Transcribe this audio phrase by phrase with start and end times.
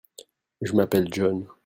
[0.63, 1.45] Je m'appelle John.